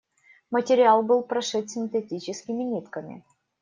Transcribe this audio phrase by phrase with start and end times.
[0.49, 3.23] Материал был прошит синтетическими нитками.